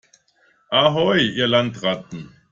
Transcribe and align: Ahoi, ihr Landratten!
Ahoi, 0.71 1.21
ihr 1.27 1.45
Landratten! 1.47 2.33